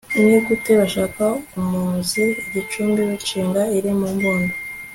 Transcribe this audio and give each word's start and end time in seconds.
ni 0.27 0.37
gute 0.45 0.71
bashaka 0.81 1.23
umuzi 1.59 2.23
(igicumbi) 2.45 2.99
w'inshinga 3.07 3.61
iri 3.77 3.91
mu 3.99 4.07
mbundo 4.15 4.53